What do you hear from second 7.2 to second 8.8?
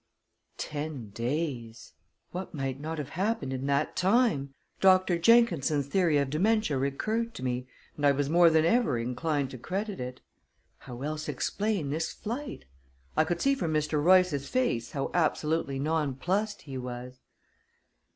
to me, and I was more than